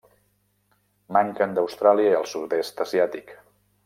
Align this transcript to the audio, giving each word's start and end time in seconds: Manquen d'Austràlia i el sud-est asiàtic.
Manquen 1.17 1.53
d'Austràlia 1.57 2.13
i 2.15 2.19
el 2.21 2.27
sud-est 2.35 2.81
asiàtic. 2.87 3.31